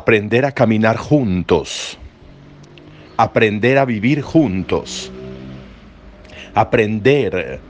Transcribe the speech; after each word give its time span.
aprender 0.00 0.46
a 0.46 0.52
caminar 0.52 0.96
juntos, 0.96 1.98
aprender 3.18 3.76
a 3.76 3.84
vivir 3.84 4.22
juntos, 4.22 5.12
aprender 6.54 7.60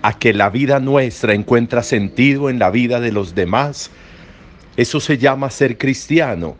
a 0.00 0.18
que 0.18 0.32
la 0.32 0.48
vida 0.48 0.80
nuestra 0.80 1.34
encuentra 1.34 1.82
sentido 1.82 2.48
en 2.48 2.58
la 2.58 2.70
vida 2.70 3.00
de 3.00 3.12
los 3.12 3.34
demás, 3.34 3.90
eso 4.78 4.98
se 4.98 5.18
llama 5.18 5.50
ser 5.50 5.76
cristiano. 5.76 6.56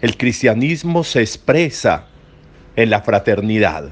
El 0.00 0.16
cristianismo 0.16 1.02
se 1.02 1.20
expresa 1.20 2.06
en 2.76 2.88
la 2.88 3.02
fraternidad. 3.02 3.90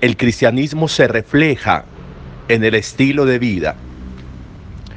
El 0.00 0.16
cristianismo 0.16 0.88
se 0.88 1.06
refleja 1.06 1.84
en 2.48 2.64
el 2.64 2.74
estilo 2.74 3.26
de 3.26 3.38
vida. 3.38 3.76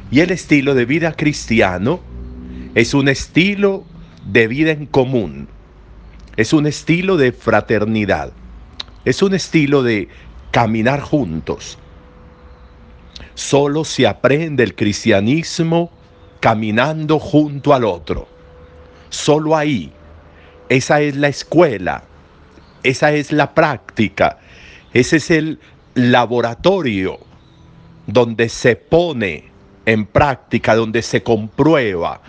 Y 0.10 0.22
el 0.22 0.32
estilo 0.32 0.74
de 0.74 0.86
vida 0.86 1.14
cristiano 1.14 2.11
es 2.76 2.94
un 2.94 3.10
estilo 3.10 3.84
de 4.26 4.48
vida 4.48 4.72
en 4.72 4.86
común. 4.86 5.48
Es 6.38 6.54
un 6.54 6.68
estilo 6.68 7.18
de 7.18 7.34
fraternidad. 7.34 8.32
Es 9.04 9.22
un 9.22 9.34
estilo 9.34 9.84
de 9.84 10.08
caminar 10.52 11.02
juntos. 11.02 11.78
Solo 13.34 13.84
se 13.84 14.08
aprende 14.08 14.64
el 14.64 14.76
cristianismo 14.76 15.92
caminando 16.40 17.20
junto 17.20 17.74
al 17.74 17.84
otro. 17.84 18.28
Solo 19.10 19.58
ahí. 19.58 19.92
Esa 20.70 21.02
es 21.02 21.18
la 21.18 21.28
escuela. 21.28 22.04
Esa 22.84 23.12
es 23.12 23.34
la 23.34 23.54
práctica. 23.54 24.40
Ese 24.94 25.18
es 25.18 25.30
el 25.30 25.60
laboratorio 25.94 27.20
donde 28.08 28.48
se 28.48 28.78
pone 28.78 29.52
en 29.86 30.06
práctica, 30.06 30.76
donde 30.76 31.02
se 31.02 31.22
comprueba 31.22 32.22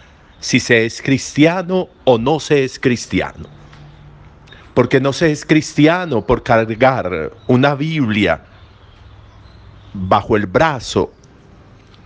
si 0.43 0.59
se 0.59 0.85
es 0.85 1.01
cristiano 1.01 1.89
o 2.05 2.19
no 2.19 2.41
se 2.41 2.65
es 2.65 2.79
cristiano. 2.79 3.49
Porque 4.75 5.01
no 5.01 5.13
se 5.13 5.31
es 5.31 5.47
cristiano 5.47 6.27
por 6.27 6.43
cargar 6.43 7.33
una 7.47 7.77
Biblia 7.77 8.43
bajo 9.95 10.37
el 10.37 10.47
brazo. 10.47 11.13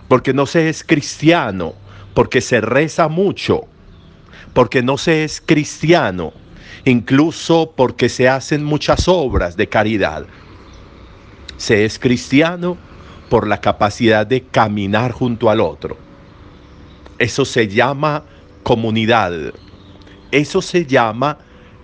Porque 0.07 0.33
no 0.33 0.45
se 0.45 0.69
es 0.69 0.83
cristiano 0.83 1.73
porque 2.13 2.39
se 2.39 2.61
reza 2.61 3.07
mucho. 3.07 3.61
Porque 4.53 4.83
no 4.83 4.97
se 4.97 5.23
es 5.23 5.41
cristiano 5.41 6.31
incluso 6.85 7.73
porque 7.75 8.07
se 8.07 8.29
hacen 8.29 8.63
muchas 8.63 9.07
obras 9.07 9.57
de 9.57 9.67
caridad. 9.67 10.25
Se 11.57 11.85
es 11.85 11.97
cristiano 11.97 12.77
por 13.29 13.47
la 13.47 13.59
capacidad 13.59 14.27
de 14.27 14.43
caminar 14.43 15.11
junto 15.11 15.49
al 15.49 15.59
otro 15.59 16.06
eso 17.19 17.45
se 17.45 17.67
llama 17.67 18.23
comunidad. 18.63 19.53
Eso 20.31 20.61
se 20.61 20.85
llama, 20.85 21.37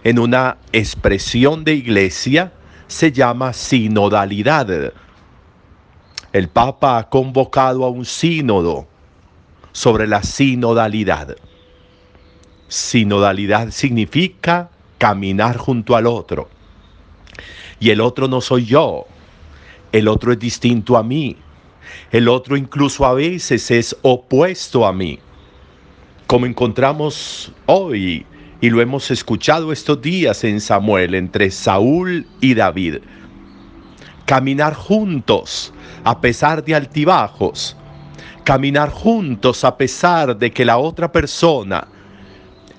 en 0.03 0.19
una 0.19 0.57
expresión 0.71 1.63
de 1.63 1.73
iglesia, 1.75 2.51
se 2.87 3.11
llama 3.11 3.53
sinodalidad. 3.53 4.93
El 6.33 6.49
Papa 6.49 6.97
ha 6.97 7.09
convocado 7.09 7.85
a 7.85 7.89
un 7.89 8.05
sínodo 8.05 8.87
sobre 9.71 10.07
la 10.07 10.23
sinodalidad. 10.23 11.35
Sinodalidad 12.67 13.71
significa 13.71 14.69
caminar 14.97 15.57
junto 15.57 15.95
al 15.95 16.07
otro. 16.07 16.49
Y 17.79 17.89
el 17.89 18.01
otro 18.01 18.27
no 18.27 18.41
soy 18.41 18.65
yo, 18.65 19.05
el 19.91 20.07
otro 20.07 20.31
es 20.31 20.39
distinto 20.39 20.97
a 20.97 21.03
mí, 21.03 21.35
el 22.11 22.29
otro 22.29 22.55
incluso 22.55 23.05
a 23.05 23.13
veces 23.13 23.69
es 23.71 23.95
opuesto 24.01 24.85
a 24.85 24.93
mí. 24.93 25.19
Como 26.33 26.47
encontramos 26.47 27.51
hoy 27.67 28.25
y 28.59 28.71
lo 28.71 28.81
hemos 28.81 29.11
escuchado 29.11 29.71
estos 29.71 30.01
días 30.01 30.43
en 30.43 30.61
Samuel 30.61 31.13
entre 31.13 31.51
Saúl 31.51 32.25
y 32.41 32.55
David. 32.55 33.01
Caminar 34.25 34.73
juntos 34.73 35.71
a 36.03 36.21
pesar 36.21 36.65
de 36.65 36.73
altibajos. 36.73 37.77
Caminar 38.43 38.89
juntos 38.89 39.63
a 39.63 39.77
pesar 39.77 40.35
de 40.35 40.49
que 40.49 40.65
la 40.65 40.79
otra 40.79 41.11
persona, 41.11 41.87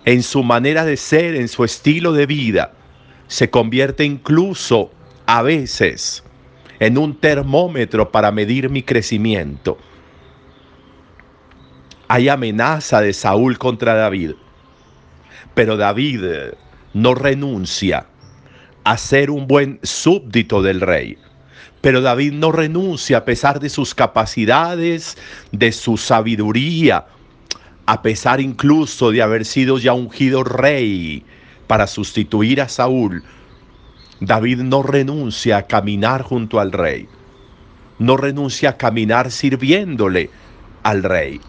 en 0.05 0.25
su 0.25 0.43
manera 0.43 0.85
de 0.85 0.97
ser, 0.97 1.37
en 1.37 1.47
su 1.47 1.63
estilo 1.63 2.13
de 2.13 2.27
vida, 2.27 2.73
se 3.29 3.51
convierte 3.51 4.05
incluso 4.05 4.91
a 5.27 5.43
veces 5.43 6.25
en 6.81 6.99
un 6.99 7.15
termómetro 7.15 8.11
para 8.11 8.33
medir 8.33 8.69
mi 8.69 8.83
crecimiento. 8.83 9.79
Hay 12.09 12.29
amenaza 12.29 13.01
de 13.01 13.13
Saúl 13.13 13.59
contra 13.59 13.95
David, 13.95 14.33
pero 15.55 15.77
David 15.77 16.23
no 16.93 17.15
renuncia 17.15 18.07
a 18.85 18.97
ser 18.99 19.31
un 19.31 19.47
buen 19.47 19.81
súbdito 19.83 20.63
del 20.63 20.81
rey. 20.81 21.17
Pero 21.81 22.01
David 22.01 22.33
no 22.33 22.53
renuncia 22.53 23.19
a 23.19 23.25
pesar 23.25 23.61
de 23.61 23.69
sus 23.69 23.95
capacidades, 23.95 25.19
de 25.53 25.73
su 25.73 25.97
sabiduría, 25.97 27.07
a 27.87 28.03
pesar 28.03 28.41
incluso 28.41 29.11
de 29.11 29.23
haber 29.23 29.45
sido 29.45 29.79
ya 29.79 29.93
ungido 29.93 30.45
rey 30.45 31.25
para 31.67 31.87
sustituir 31.87 32.61
a 32.61 32.69
Saúl 32.69 33.23
David 34.21 34.61
no 34.61 34.83
renuncia 34.83 35.59
a 35.59 35.67
caminar 35.67 36.23
junto 36.23 36.61
al 36.61 36.73
rey. 36.73 37.09
No 37.99 38.17
renuncia 38.17 38.71
a 38.71 38.77
caminar 38.77 39.31
sirviéndole 39.31 40.31
al 40.83 41.03
rey. 41.03 41.41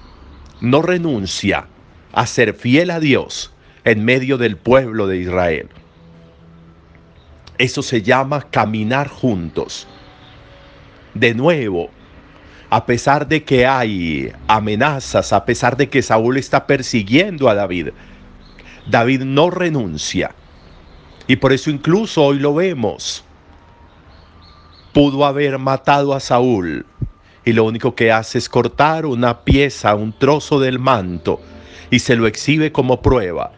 No 0.62 0.82
renuncia 0.82 1.68
a 2.14 2.26
ser 2.26 2.54
fiel 2.54 2.92
a 2.92 3.00
Dios 3.00 3.54
en 3.84 4.04
medio 4.04 4.38
del 4.38 4.58
pueblo 4.58 5.08
de 5.08 5.18
Israel. 5.18 5.70
Eso 7.58 7.82
se 7.84 8.02
llama 8.02 8.42
caminar 8.50 9.08
juntos. 9.08 9.88
De 11.14 11.34
nuevo, 11.34 11.90
a 12.70 12.86
pesar 12.86 13.28
de 13.28 13.44
que 13.44 13.66
hay 13.66 14.32
amenazas, 14.48 15.32
a 15.32 15.46
pesar 15.46 15.78
de 15.78 15.88
que 15.90 16.02
Saúl 16.02 16.38
está 16.38 16.68
persiguiendo 16.68 17.48
a 17.48 17.56
David, 17.56 17.90
David 18.88 19.22
no 19.22 19.50
renuncia 19.50 20.36
y 21.28 21.38
por 21.38 21.54
eso 21.54 21.70
incluso 21.70 22.24
hoy 22.24 22.40
lo 22.40 22.54
vemos. 22.54 23.24
Pudo 24.94 25.26
haber 25.26 25.58
matado 25.58 26.14
a 26.14 26.20
Saúl 26.20 26.86
y 27.46 27.54
lo 27.54 27.64
único 27.64 27.96
que 27.96 28.12
hace 28.12 28.40
es 28.40 28.50
cortar 28.50 29.06
una 29.06 29.44
pieza, 29.44 29.96
un 29.96 30.12
trozo 30.12 30.60
del 30.60 30.80
manto 30.80 31.40
y 31.92 32.00
se 32.00 32.16
lo 32.16 32.26
exhibe 32.28 32.72
como 32.72 33.02
prueba 33.02 33.52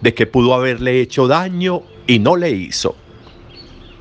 de 0.00 0.12
que 0.12 0.26
pudo 0.26 0.54
haberle 0.54 1.00
hecho 1.00 1.28
daño 1.28 1.82
y 2.06 2.18
no 2.18 2.36
le 2.36 2.50
hizo. 2.50 2.96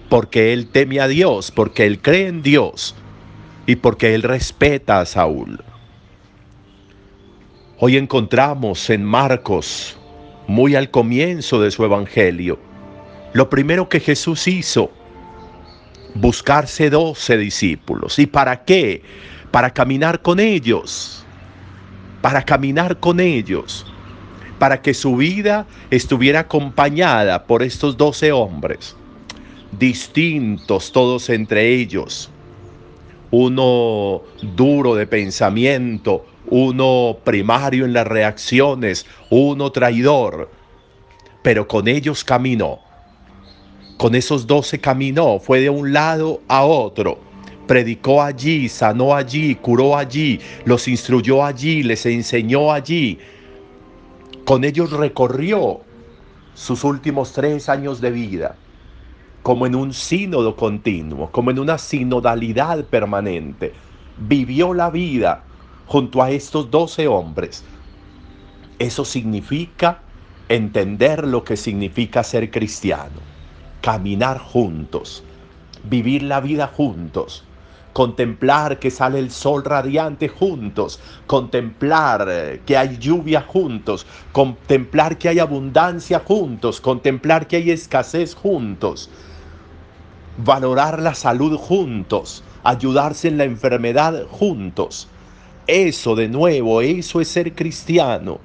Porque 0.09 0.53
él 0.53 0.67
teme 0.67 0.99
a 0.99 1.07
Dios, 1.07 1.51
porque 1.51 1.85
él 1.85 2.01
cree 2.01 2.27
en 2.27 2.41
Dios 2.41 2.95
y 3.67 3.75
porque 3.75 4.15
él 4.15 4.23
respeta 4.23 4.99
a 4.99 5.05
Saúl. 5.05 5.63
Hoy 7.79 7.97
encontramos 7.97 8.89
en 8.89 9.03
Marcos, 9.03 9.97
muy 10.47 10.75
al 10.75 10.89
comienzo 10.89 11.61
de 11.61 11.69
su 11.69 11.83
evangelio, 11.83 12.57
lo 13.33 13.49
primero 13.49 13.87
que 13.87 13.99
Jesús 13.99 14.47
hizo, 14.47 14.89
buscarse 16.15 16.89
doce 16.89 17.37
discípulos. 17.37 18.19
¿Y 18.19 18.27
para 18.27 18.63
qué? 18.63 19.01
Para 19.51 19.71
caminar 19.71 20.21
con 20.21 20.39
ellos, 20.39 21.25
para 22.21 22.43
caminar 22.43 22.99
con 22.99 23.19
ellos, 23.19 23.85
para 24.59 24.81
que 24.81 24.93
su 24.93 25.15
vida 25.15 25.65
estuviera 25.91 26.41
acompañada 26.41 27.45
por 27.45 27.63
estos 27.63 27.97
doce 27.97 28.31
hombres, 28.31 28.95
distintos 29.71 30.91
todos 30.91 31.29
entre 31.29 31.75
ellos, 31.75 32.29
uno 33.31 34.21
duro 34.55 34.95
de 34.95 35.05
pensamiento, 35.05 36.25
uno 36.47 37.17
primario 37.23 37.85
en 37.85 37.93
las 37.93 38.07
reacciones, 38.07 39.05
uno 39.29 39.71
traidor, 39.71 40.49
pero 41.43 41.67
con 41.67 41.87
ellos 41.87 42.23
caminó 42.23 42.86
con 43.97 44.13
esos 44.13 44.45
doce 44.45 44.79
caminó, 44.79 45.39
fue 45.39 45.59
de 45.59 45.71
un 45.71 45.91
lado 45.91 46.41
a 46.47 46.63
otro. 46.63 47.19
Predicó 47.65 48.21
allí, 48.21 48.69
sanó 48.69 49.15
allí, 49.15 49.55
curó 49.55 49.97
allí, 49.97 50.39
los 50.65 50.87
instruyó 50.87 51.43
allí, 51.43 51.83
les 51.83 52.05
enseñó 52.05 52.71
allí. 52.71 53.17
Con 54.45 54.63
ellos 54.63 54.91
recorrió 54.91 55.81
sus 56.53 56.83
últimos 56.83 57.33
tres 57.33 57.67
años 57.69 57.99
de 57.99 58.11
vida, 58.11 58.55
como 59.41 59.65
en 59.65 59.75
un 59.75 59.91
sínodo 59.93 60.55
continuo, 60.55 61.31
como 61.31 61.51
en 61.51 61.59
una 61.59 61.77
sinodalidad 61.77 62.85
permanente. 62.85 63.73
Vivió 64.17 64.73
la 64.73 64.91
vida 64.91 65.43
junto 65.87 66.21
a 66.21 66.29
estos 66.29 66.69
doce 66.69 67.07
hombres. 67.07 67.63
Eso 68.79 69.03
significa 69.03 70.01
entender 70.49 71.27
lo 71.27 71.43
que 71.43 71.57
significa 71.57 72.23
ser 72.23 72.49
cristiano 72.51 73.26
caminar 73.87 74.37
juntos, 74.37 75.23
vivir 75.89 76.21
la 76.21 76.41
vida 76.41 76.67
juntos, 76.67 77.45
contemplar 77.93 78.79
que 78.79 78.91
sale 78.91 79.17
el 79.17 79.31
sol 79.31 79.63
radiante 79.63 80.27
juntos, 80.27 80.99
contemplar 81.25 82.27
eh, 82.29 82.61
que 82.65 82.75
hay 82.75 82.97
lluvia 82.97 83.39
juntos, 83.39 84.05
contemplar 84.33 85.17
que 85.17 85.29
hay 85.29 85.39
abundancia 85.39 86.19
juntos, 86.19 86.81
contemplar 86.81 87.47
que 87.47 87.55
hay 87.55 87.71
escasez 87.71 88.35
juntos, 88.35 89.09
valorar 90.35 91.01
la 91.01 91.15
salud 91.15 91.55
juntos, 91.55 92.43
ayudarse 92.65 93.29
en 93.29 93.37
la 93.37 93.45
enfermedad 93.45 94.25
juntos. 94.29 95.07
Eso 95.65 96.17
de 96.17 96.27
nuevo, 96.27 96.81
eso 96.81 97.21
es 97.21 97.29
ser 97.29 97.55
cristiano. 97.55 98.41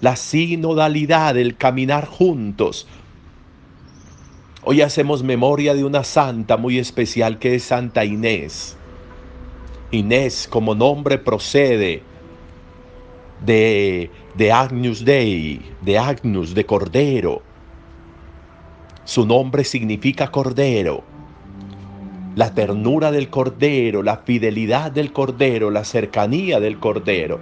La 0.00 0.14
sinodalidad, 0.14 1.36
el 1.36 1.56
caminar 1.56 2.06
juntos, 2.06 2.86
Hoy 4.68 4.80
hacemos 4.80 5.22
memoria 5.22 5.74
de 5.74 5.84
una 5.84 6.02
santa 6.02 6.56
muy 6.56 6.80
especial 6.80 7.38
que 7.38 7.54
es 7.54 7.62
Santa 7.62 8.04
Inés. 8.04 8.76
Inés 9.92 10.48
como 10.50 10.74
nombre 10.74 11.18
procede 11.18 12.02
de, 13.44 14.10
de 14.34 14.50
Agnus 14.50 15.04
Dei, 15.04 15.62
de 15.82 15.98
Agnus, 15.98 16.52
de 16.52 16.66
Cordero. 16.66 17.42
Su 19.04 19.24
nombre 19.24 19.62
significa 19.62 20.32
Cordero. 20.32 21.04
La 22.34 22.52
ternura 22.52 23.12
del 23.12 23.30
Cordero, 23.30 24.02
la 24.02 24.16
fidelidad 24.16 24.90
del 24.90 25.12
Cordero, 25.12 25.70
la 25.70 25.84
cercanía 25.84 26.58
del 26.58 26.80
Cordero, 26.80 27.38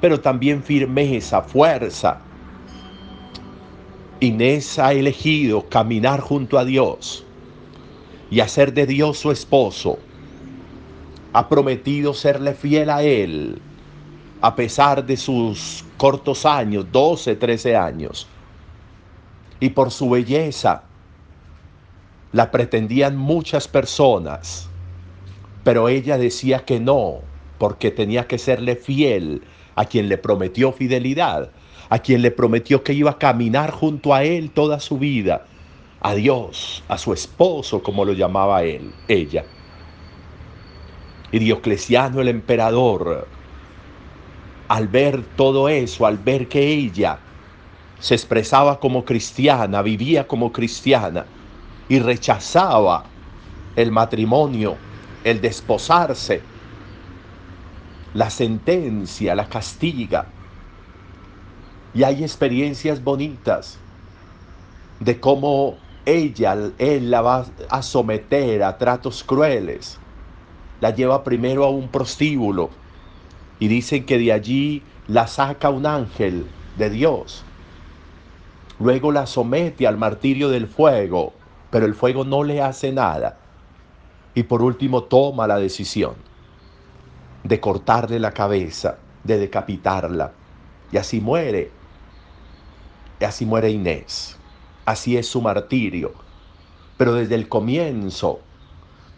pero 0.00 0.20
también 0.20 0.62
firmeza, 0.62 1.42
fuerza. 1.42 2.20
Inés 4.20 4.80
ha 4.80 4.92
elegido 4.92 5.68
caminar 5.68 6.18
junto 6.20 6.58
a 6.58 6.64
Dios 6.64 7.24
y 8.32 8.40
hacer 8.40 8.74
de 8.74 8.84
Dios 8.84 9.18
su 9.18 9.30
esposo 9.30 10.00
ha 11.32 11.48
prometido 11.48 12.14
serle 12.14 12.54
fiel 12.54 12.90
a 12.90 13.04
Él, 13.04 13.60
a 14.40 14.56
pesar 14.56 15.06
de 15.06 15.16
sus 15.16 15.84
cortos 15.96 16.44
años, 16.46 16.86
12, 16.90 17.36
13 17.36 17.76
años. 17.76 18.26
Y 19.60 19.68
por 19.70 19.92
su 19.92 20.10
belleza 20.10 20.82
la 22.32 22.50
pretendían 22.50 23.16
muchas 23.16 23.68
personas, 23.68 24.68
pero 25.62 25.88
ella 25.88 26.18
decía 26.18 26.64
que 26.64 26.80
no, 26.80 27.20
porque 27.58 27.92
tenía 27.92 28.26
que 28.26 28.38
serle 28.38 28.74
fiel 28.74 29.42
a 29.76 29.84
quien 29.84 30.08
le 30.08 30.18
prometió 30.18 30.72
fidelidad, 30.72 31.50
a 31.88 32.00
quien 32.00 32.22
le 32.22 32.30
prometió 32.30 32.82
que 32.84 32.92
iba 32.92 33.12
a 33.12 33.18
caminar 33.18 33.70
junto 33.70 34.14
a 34.14 34.24
él 34.24 34.52
toda 34.52 34.80
su 34.80 34.98
vida, 34.98 35.52
a 36.00 36.14
Dios, 36.14 36.84
a 36.88 36.98
su 36.98 37.12
esposo, 37.12 37.82
como 37.82 38.04
lo 38.04 38.12
llamaba 38.12 38.62
él, 38.64 39.02
ella. 39.08 39.44
Y 41.30 41.38
Diocleciano 41.38 42.20
el 42.20 42.28
emperador, 42.28 43.36
al 44.68 44.88
ver 44.88 45.26
todo 45.34 45.68
eso, 45.68 46.06
al 46.06 46.18
ver 46.18 46.48
que 46.48 46.62
ella 46.72 47.28
se 47.98 48.14
expresaba 48.14 48.80
como 48.80 49.04
cristiana, 49.04 49.82
vivía 49.82 50.26
como 50.28 50.52
cristiana 50.52 51.34
y 51.88 51.98
rechazaba 52.00 53.16
el 53.74 53.92
matrimonio, 53.92 54.86
el 55.24 55.40
desposarse, 55.40 56.52
la 58.12 58.30
sentencia, 58.30 59.34
la 59.34 59.48
castiga. 59.48 60.37
Y 61.94 62.02
hay 62.02 62.22
experiencias 62.22 63.02
bonitas 63.02 63.78
de 65.00 65.18
cómo 65.20 65.76
ella, 66.04 66.56
él 66.78 67.10
la 67.10 67.22
va 67.22 67.46
a 67.70 67.82
someter 67.82 68.62
a 68.62 68.78
tratos 68.78 69.22
crueles 69.24 69.98
la 70.80 70.90
lleva 70.90 71.24
primero 71.24 71.64
a 71.64 71.70
un 71.70 71.88
prostíbulo 71.88 72.70
y 73.58 73.68
dicen 73.68 74.06
que 74.06 74.18
de 74.18 74.32
allí 74.32 74.82
la 75.08 75.26
saca 75.26 75.70
un 75.70 75.86
ángel 75.86 76.46
de 76.76 76.90
Dios. 76.90 77.44
Luego 78.78 79.10
la 79.10 79.26
somete 79.26 79.86
al 79.86 79.98
martirio 79.98 80.48
del 80.48 80.68
fuego, 80.68 81.32
pero 81.70 81.86
el 81.86 81.94
fuego 81.94 82.24
no 82.24 82.44
le 82.44 82.62
hace 82.62 82.92
nada. 82.92 83.38
Y 84.34 84.44
por 84.44 84.62
último 84.62 85.04
toma 85.04 85.48
la 85.48 85.58
decisión 85.58 86.14
de 87.42 87.58
cortarle 87.58 88.20
la 88.20 88.30
cabeza, 88.32 88.98
de 89.24 89.38
decapitarla. 89.38 90.32
Y 90.92 90.96
así 90.96 91.20
muere. 91.20 91.77
Así 93.20 93.46
muere 93.46 93.70
Inés. 93.70 94.36
Así 94.84 95.16
es 95.16 95.28
su 95.28 95.42
martirio. 95.42 96.12
Pero 96.96 97.14
desde 97.14 97.34
el 97.34 97.48
comienzo 97.48 98.40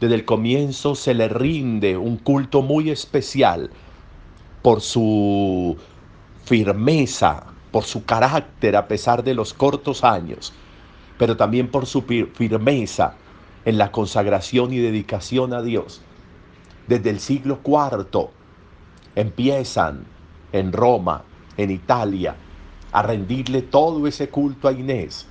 desde 0.00 0.14
el 0.14 0.24
comienzo 0.24 0.94
se 0.94 1.12
le 1.12 1.28
rinde 1.28 1.98
un 1.98 2.16
culto 2.16 2.62
muy 2.62 2.88
especial 2.88 3.70
por 4.62 4.80
su 4.80 5.76
firmeza, 6.46 7.44
por 7.70 7.84
su 7.84 8.06
carácter 8.06 8.76
a 8.76 8.88
pesar 8.88 9.22
de 9.22 9.34
los 9.34 9.52
cortos 9.52 10.02
años, 10.02 10.54
pero 11.18 11.36
también 11.36 11.68
por 11.68 11.84
su 11.84 12.00
firmeza 12.00 13.14
en 13.66 13.76
la 13.76 13.92
consagración 13.92 14.72
y 14.72 14.78
dedicación 14.78 15.52
a 15.52 15.60
Dios. 15.60 16.00
Desde 16.86 17.10
el 17.10 17.20
siglo 17.20 17.60
IV 17.62 18.30
empiezan 19.16 20.06
en 20.52 20.72
Roma, 20.72 21.24
en 21.58 21.70
Italia, 21.70 22.36
a 22.92 23.02
rendirle 23.02 23.62
todo 23.62 24.06
ese 24.06 24.28
culto 24.28 24.68
a 24.68 24.72
Inés, 24.72 25.26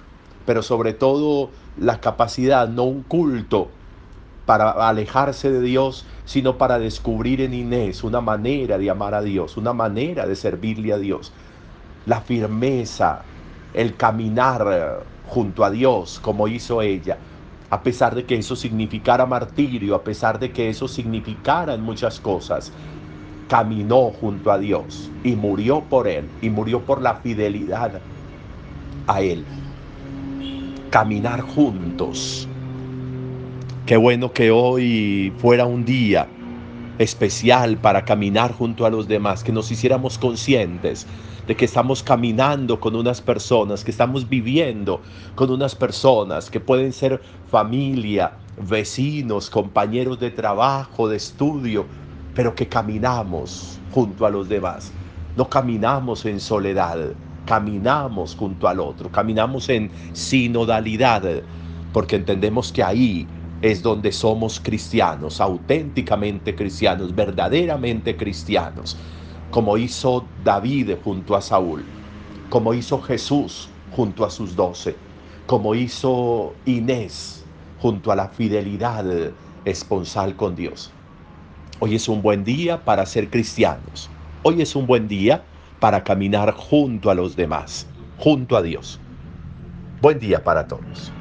pero 0.45 0.63
sobre 0.63 0.93
todo 0.93 1.51
la 1.77 1.99
capacidad, 1.99 2.67
no 2.67 2.83
un 2.83 3.03
culto 3.03 3.69
para 4.45 4.71
alejarse 4.89 5.51
de 5.51 5.61
Dios, 5.61 6.05
sino 6.25 6.57
para 6.57 6.79
descubrir 6.79 7.41
en 7.41 7.53
Inés 7.53 8.03
una 8.03 8.21
manera 8.21 8.77
de 8.77 8.89
amar 8.89 9.13
a 9.13 9.21
Dios, 9.21 9.57
una 9.57 9.73
manera 9.73 10.25
de 10.25 10.35
servirle 10.35 10.91
a 10.93 10.97
Dios. 10.97 11.31
La 12.05 12.21
firmeza, 12.21 13.21
el 13.73 13.95
caminar 13.95 15.05
junto 15.27 15.63
a 15.63 15.69
Dios 15.69 16.19
como 16.19 16.47
hizo 16.47 16.81
ella, 16.81 17.19
a 17.69 17.83
pesar 17.83 18.15
de 18.15 18.25
que 18.25 18.35
eso 18.35 18.55
significara 18.55 19.27
martirio, 19.27 19.93
a 19.93 20.03
pesar 20.03 20.39
de 20.39 20.51
que 20.51 20.69
eso 20.69 20.87
significara 20.87 21.77
muchas 21.77 22.19
cosas, 22.19 22.73
caminó 23.49 24.11
junto 24.11 24.51
a 24.51 24.57
Dios 24.57 25.11
y 25.25 25.35
murió 25.35 25.81
por 25.81 26.07
Él 26.07 26.29
y 26.41 26.49
murió 26.49 26.79
por 26.79 27.01
la 27.01 27.15
fidelidad 27.15 27.99
a 29.07 29.21
Él. 29.21 29.43
Caminar 30.89 31.41
juntos 31.41 32.47
Qué 33.89 33.97
bueno 33.97 34.31
que 34.33 34.51
hoy 34.51 35.33
fuera 35.39 35.65
un 35.65 35.83
día 35.83 36.27
especial 36.99 37.75
para 37.79 38.05
caminar 38.05 38.53
junto 38.53 38.85
a 38.85 38.91
los 38.91 39.07
demás, 39.07 39.43
que 39.43 39.51
nos 39.51 39.71
hiciéramos 39.71 40.19
conscientes 40.19 41.07
de 41.47 41.55
que 41.55 41.65
estamos 41.65 42.03
caminando 42.03 42.79
con 42.79 42.95
unas 42.95 43.19
personas, 43.19 43.83
que 43.83 43.89
estamos 43.89 44.29
viviendo 44.29 45.01
con 45.33 45.49
unas 45.49 45.73
personas 45.73 46.51
que 46.51 46.59
pueden 46.59 46.93
ser 46.93 47.19
familia, 47.49 48.33
vecinos, 48.61 49.49
compañeros 49.49 50.19
de 50.19 50.29
trabajo, 50.29 51.09
de 51.09 51.17
estudio, 51.17 51.87
pero 52.39 52.55
que 52.55 52.69
caminamos 52.69 53.77
junto 53.91 54.25
a 54.25 54.29
los 54.29 54.47
demás. 54.47 54.93
No 55.35 55.49
caminamos 55.49 56.25
en 56.25 56.39
soledad, 56.39 57.11
caminamos 57.45 58.33
junto 58.33 58.69
al 58.69 58.79
otro, 58.79 59.11
caminamos 59.11 59.67
en 59.67 59.91
sinodalidad, 60.13 61.21
porque 61.91 62.15
entendemos 62.15 62.71
que 62.71 62.81
ahí 62.81 63.27
es 63.61 63.83
donde 63.83 64.13
somos 64.13 64.57
cristianos, 64.57 65.41
auténticamente 65.41 66.55
cristianos, 66.55 67.13
verdaderamente 67.13 68.15
cristianos, 68.15 68.95
como 69.51 69.75
hizo 69.75 70.23
David 70.41 70.91
junto 71.03 71.35
a 71.35 71.41
Saúl, 71.41 71.83
como 72.49 72.73
hizo 72.73 73.01
Jesús 73.01 73.67
junto 73.91 74.23
a 74.23 74.29
sus 74.29 74.55
doce, 74.55 74.95
como 75.45 75.75
hizo 75.75 76.53
Inés 76.65 77.43
junto 77.81 78.13
a 78.13 78.15
la 78.15 78.29
fidelidad 78.29 79.03
esponsal 79.65 80.37
con 80.37 80.55
Dios. 80.55 80.93
Hoy 81.81 81.95
es 81.95 82.09
un 82.09 82.21
buen 82.21 82.43
día 82.43 82.83
para 82.83 83.05
ser 83.05 83.29
cristianos. 83.29 84.09
Hoy 84.43 84.61
es 84.61 84.75
un 84.75 84.85
buen 84.85 85.07
día 85.07 85.45
para 85.79 86.03
caminar 86.03 86.51
junto 86.51 87.09
a 87.09 87.15
los 87.15 87.37
demás, 87.37 87.87
junto 88.17 88.57
a 88.57 88.61
Dios. 88.61 88.99
Buen 90.01 90.19
día 90.19 90.43
para 90.43 90.67
todos. 90.67 91.13